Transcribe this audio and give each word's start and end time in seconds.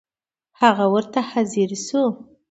هغه 0.59 0.85
ورته 0.93 1.19
حاضر 1.29 1.69
شو. 1.85 2.03